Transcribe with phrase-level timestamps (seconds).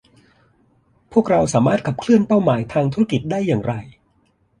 [1.11, 3.73] พวกเราสามารถขับเคลื่อนเป้าหมายทางธุรกิจได้อย่างไร